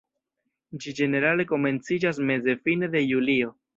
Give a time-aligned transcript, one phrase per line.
[0.85, 3.57] Ĝi ĝenerale komenciĝas meze-fine de julio.